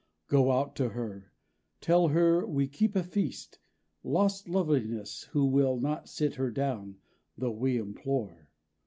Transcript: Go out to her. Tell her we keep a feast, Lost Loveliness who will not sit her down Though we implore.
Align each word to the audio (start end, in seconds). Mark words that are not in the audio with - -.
Go 0.29 0.51
out 0.51 0.75
to 0.77 0.89
her. 0.89 1.31
Tell 1.79 2.07
her 2.07 2.43
we 2.43 2.67
keep 2.67 2.95
a 2.95 3.03
feast, 3.03 3.59
Lost 4.03 4.49
Loveliness 4.49 5.21
who 5.31 5.45
will 5.45 5.79
not 5.79 6.09
sit 6.09 6.33
her 6.33 6.49
down 6.49 6.95
Though 7.37 7.51
we 7.51 7.77
implore. 7.77 8.49